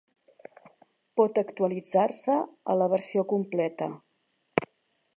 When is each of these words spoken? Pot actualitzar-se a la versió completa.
Pot 1.21 1.37
actualitzar-se 1.41 2.39
a 2.75 2.79
la 2.83 2.91
versió 2.97 3.27
completa. 3.37 3.93